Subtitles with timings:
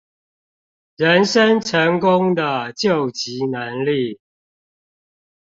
[0.95, 4.19] 人生成功的究極能力